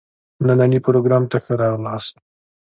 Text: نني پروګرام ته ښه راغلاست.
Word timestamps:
نني 0.45 0.79
پروګرام 0.85 1.23
ته 1.31 1.37
ښه 1.43 1.53
راغلاست. 1.61 2.15